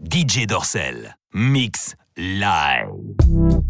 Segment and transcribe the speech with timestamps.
[0.00, 1.12] DJ Dorsel.
[1.32, 3.67] Mix live.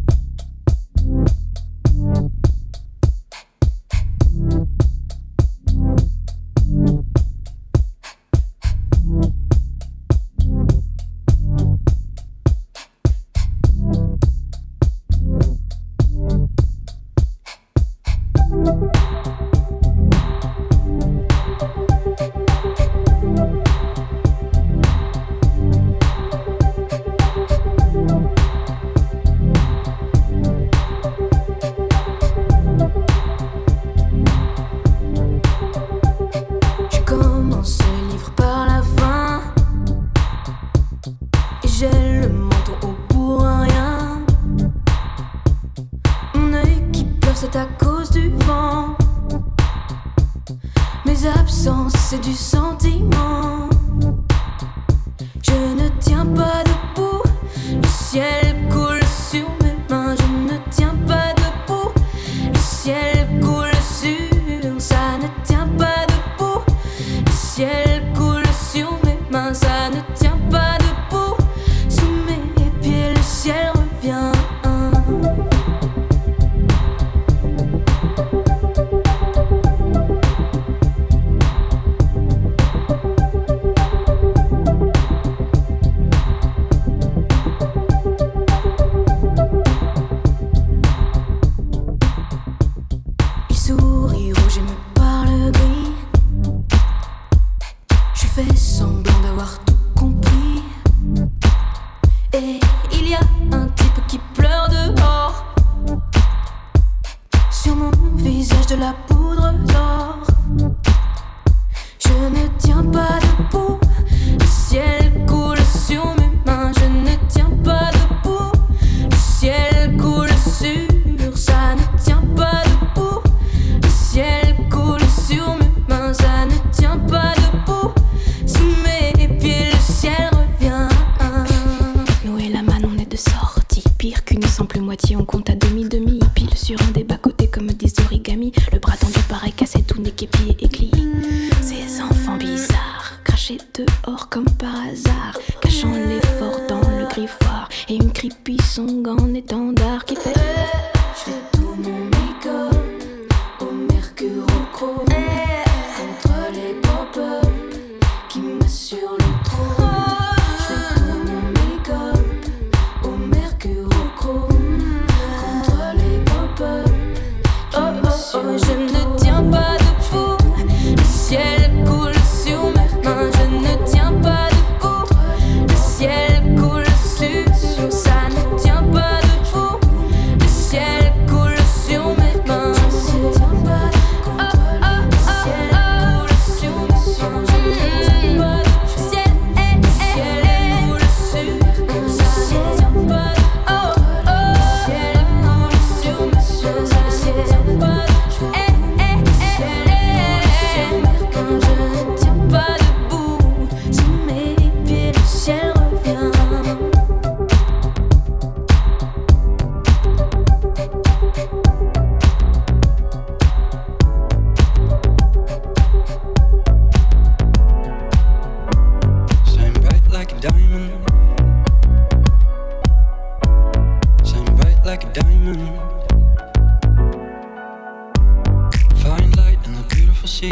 [230.39, 230.51] see.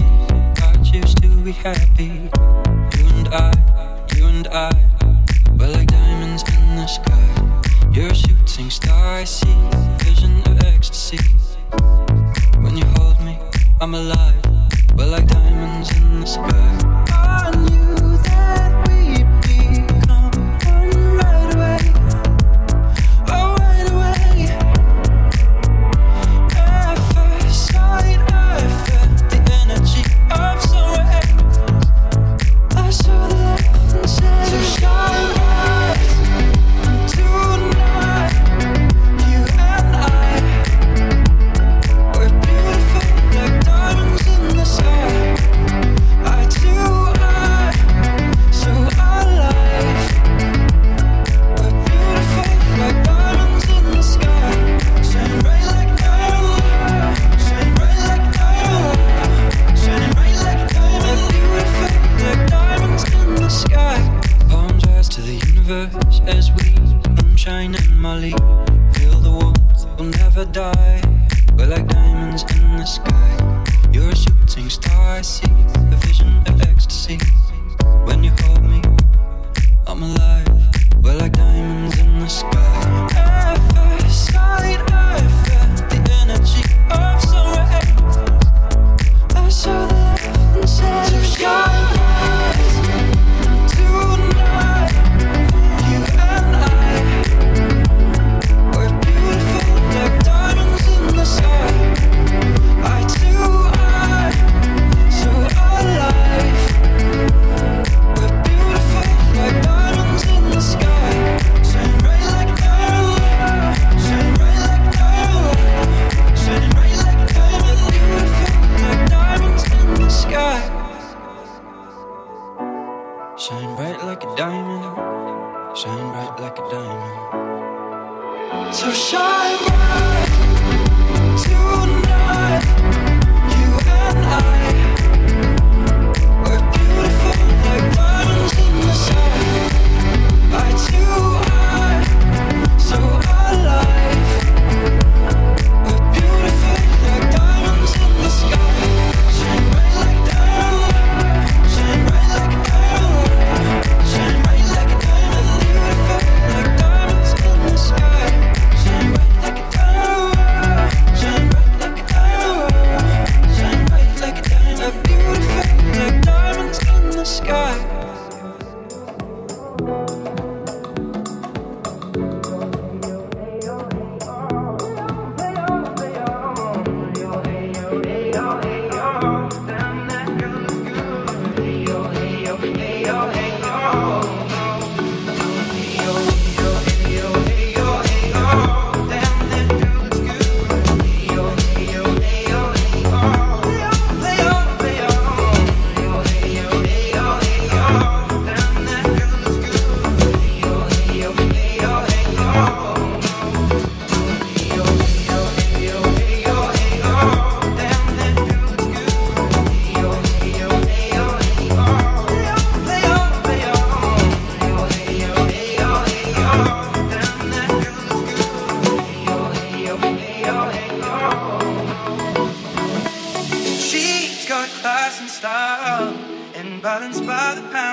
[0.83, 2.29] Choose to be happy.
[2.97, 3.53] You and I,
[4.17, 4.71] you and I,
[5.59, 7.27] we're like diamonds in the sky.
[7.93, 9.57] You're a shooting star, I see.
[9.99, 11.19] Vision of ecstasy.
[12.63, 13.39] When you hold me,
[13.81, 14.43] I'm alive.
[14.97, 16.96] We're like diamonds in the sky.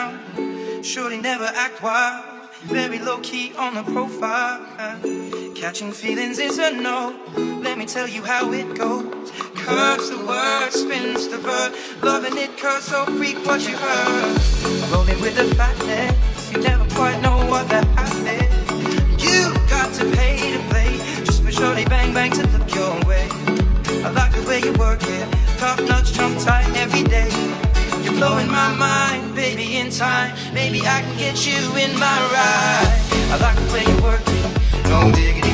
[0.04, 0.86] around.
[0.86, 4.66] Surely never act wild, very low key on the profile.
[5.56, 7.16] Catching feelings is a no.
[7.62, 9.32] Let me tell you how it goes.
[9.56, 11.74] Curves the word, spins the verb.
[12.02, 14.42] Loving it, curse so freak what you heard.
[14.92, 19.22] Rolling with the fatness, you never quite know what that happened.
[19.22, 23.28] You got to pay to play, just for surely bang bang to look your way.
[24.04, 27.73] I like the way you work it, top nuts, jump tight every day
[28.14, 33.00] blowing my mind Baby, in time, maybe I can get you in my ride
[33.32, 34.44] I like the way you're working.
[34.90, 35.53] no diggity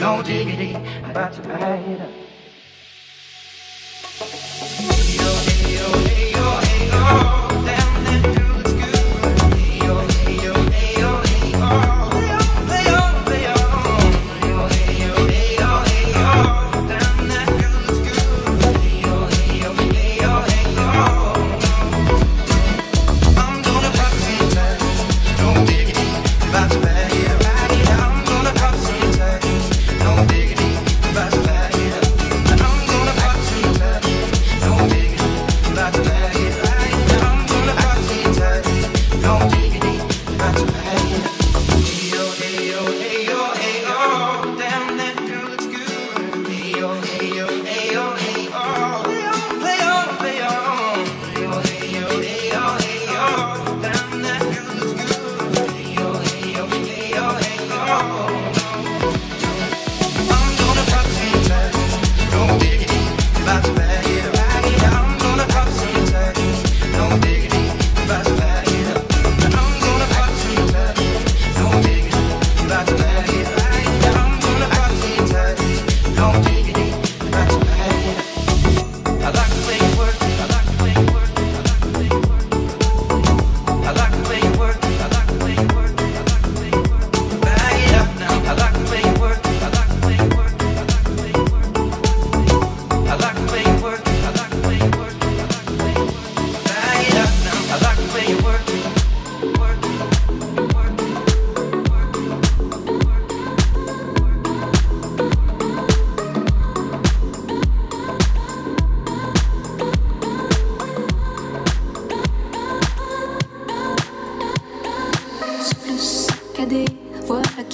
[0.00, 0.74] no diggity
[1.10, 2.25] about to pay it up.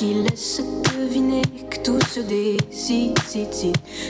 [0.03, 0.61] qui laisse
[0.99, 3.15] deviner que tout se décide,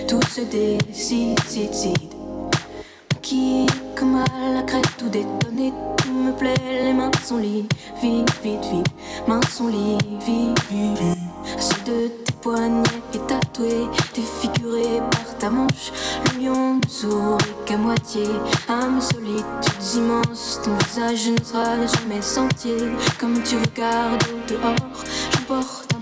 [0.08, 1.38] tout se décide,
[3.20, 7.68] qui comme à la crête tout détonné, tout me plaît, les mains sont libres,
[8.00, 8.86] vite, vite, vite,
[9.28, 11.18] mains sont libres, vite, vite,
[11.58, 12.82] ceux de tes poignets
[13.12, 15.92] est tatoué, défiguré par ta manche,
[16.24, 18.24] le lion sourit qu'à moitié,
[18.66, 19.44] âme solitude
[19.94, 22.78] immense, ton visage ne sera jamais sentier,
[23.20, 25.04] comme tu regardes dehors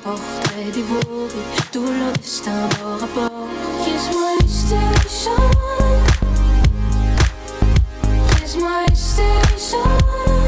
[0.02, 1.28] portrait dévoré,
[1.72, 3.48] tout leur destin bord à bord.
[3.84, 5.36] Kiss my station.
[8.38, 10.39] Kiss my station.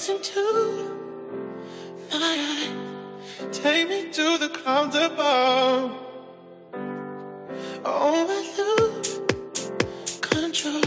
[0.00, 0.96] looks into
[2.10, 3.58] my eyes.
[3.58, 5.92] Take me to the clouds above.
[7.84, 9.20] Oh, I lose
[10.20, 10.82] control.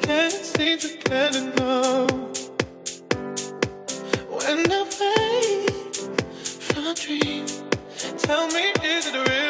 [0.00, 2.10] Can't seem to get enough.
[4.28, 5.94] When I wake
[6.34, 7.46] from a dream,
[8.18, 9.47] tell me, is it real?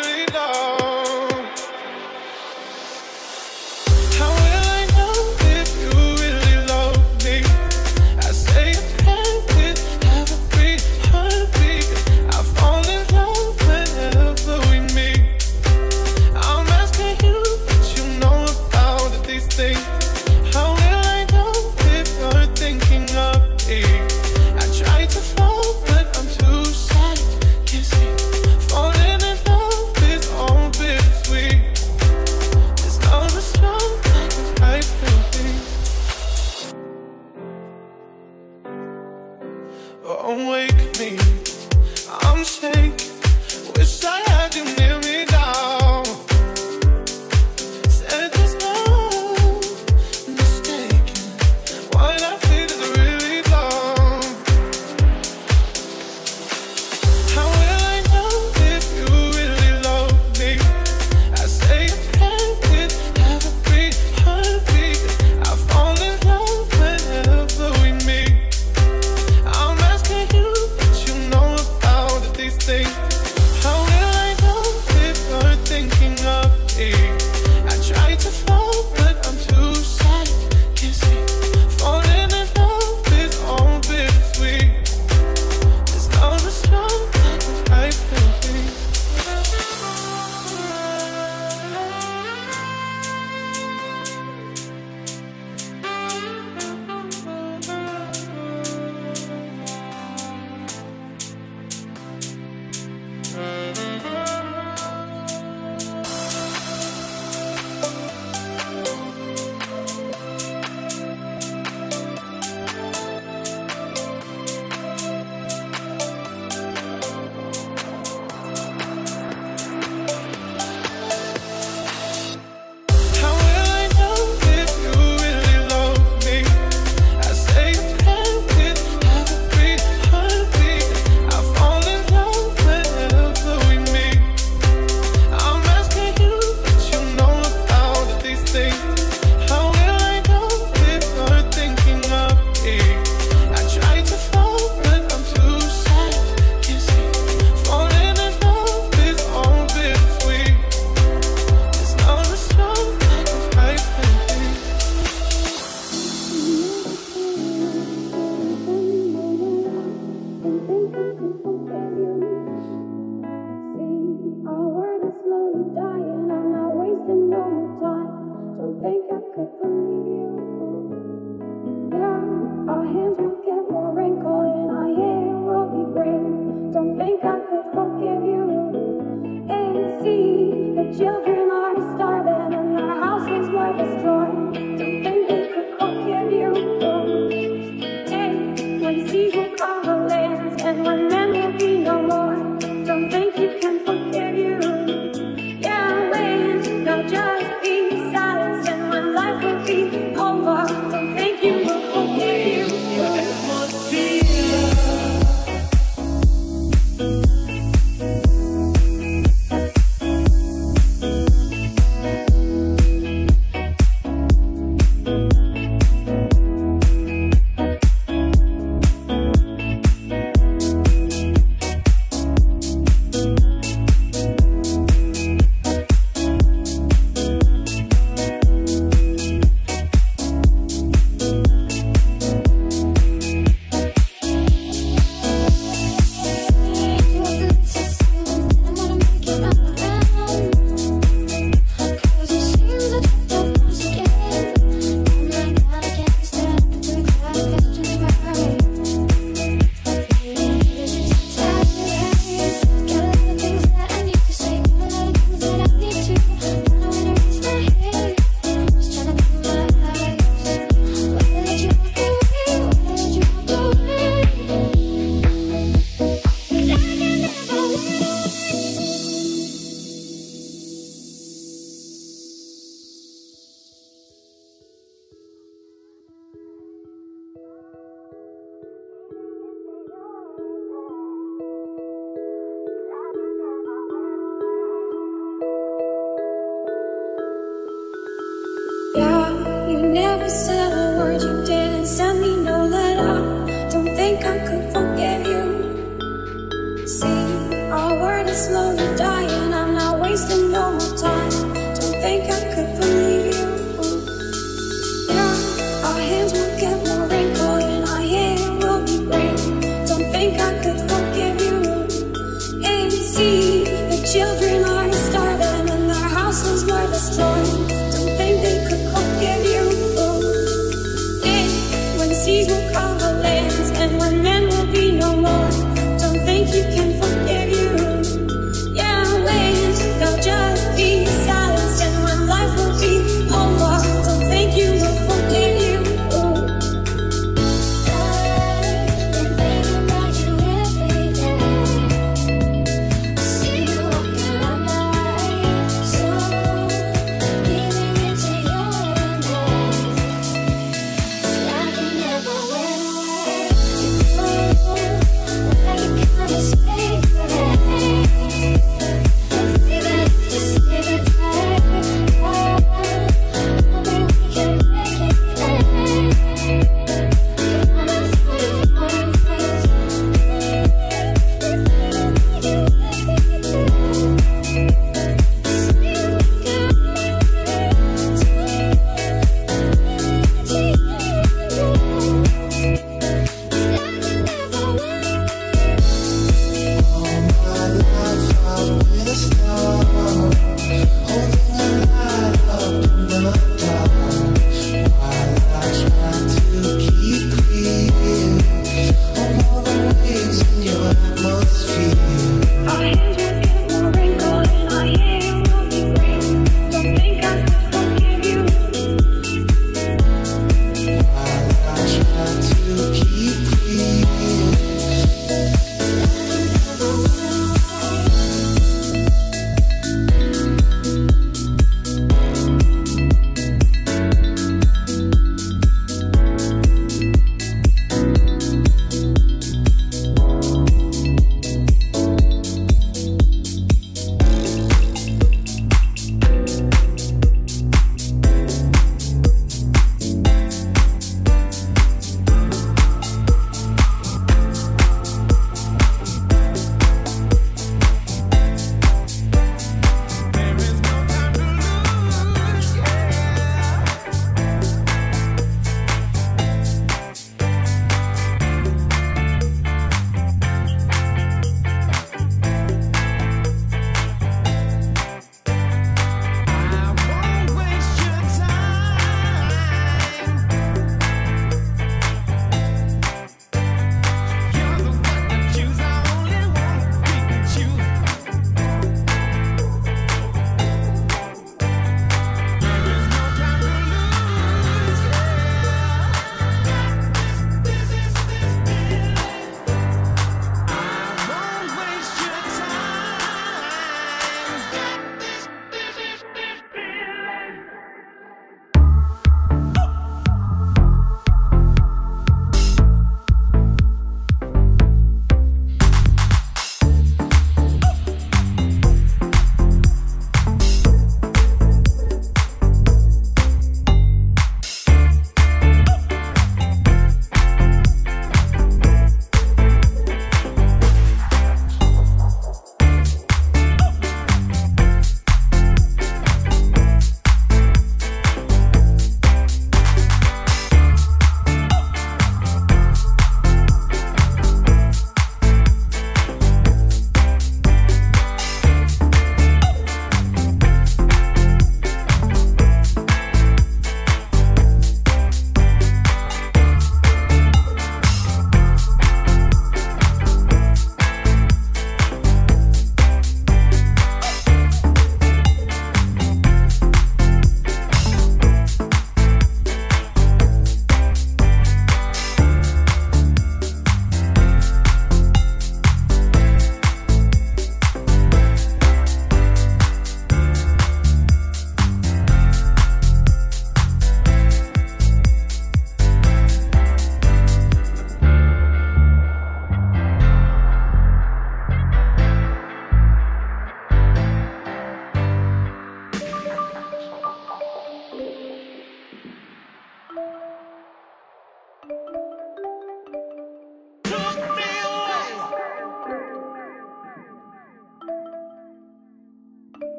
[190.68, 191.07] and one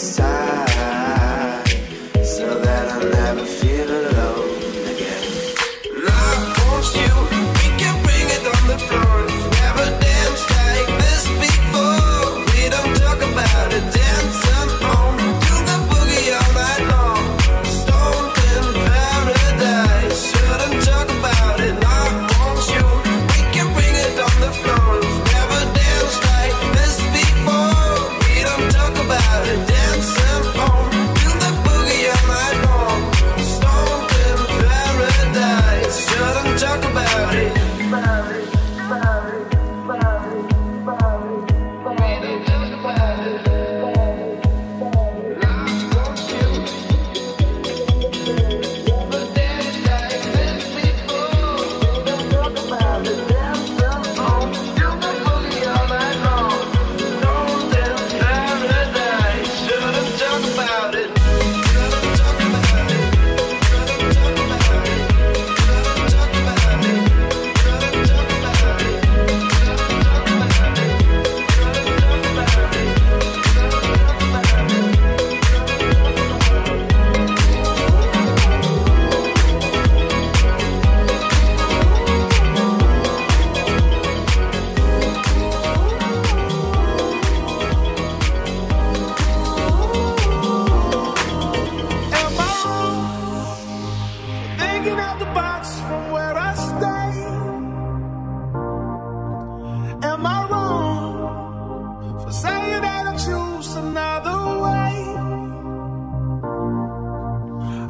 [0.00, 0.29] side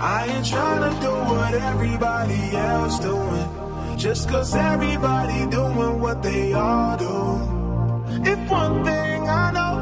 [0.02, 3.96] I ain't trying to do what everybody else doing.
[3.98, 8.24] Just cause everybody doing what they all do.
[8.24, 9.74] If one thing I know,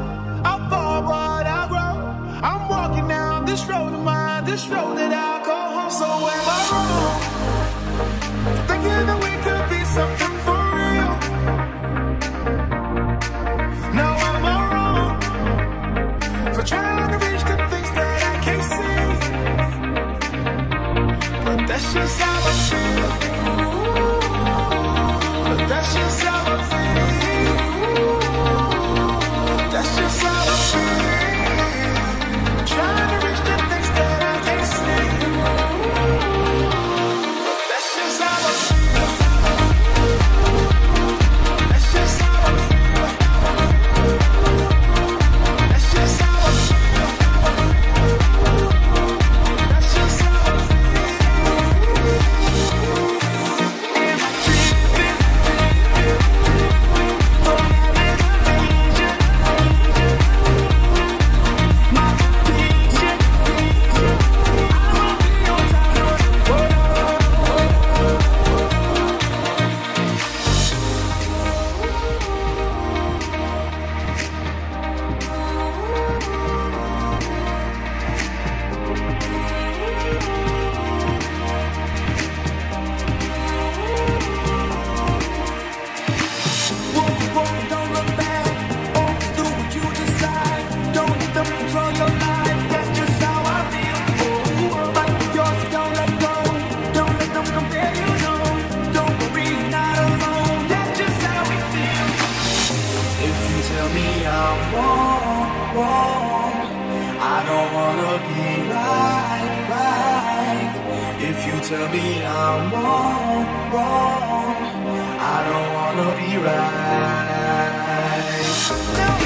[0.43, 1.95] I fall but I grow.
[2.49, 5.28] I'm walking down this road of mine, this road that I
[107.39, 110.73] I don't wanna be right, right
[111.29, 114.55] If you tell me I'm wrong, wrong
[115.21, 117.39] I don't wanna be right.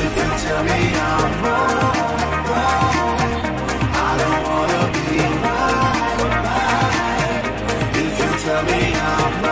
[0.05, 1.97] If you tell me I'm wrong,
[2.49, 3.18] wrong
[4.07, 5.09] I don't wanna be
[5.45, 6.53] right,
[8.05, 9.42] If you tell me I'm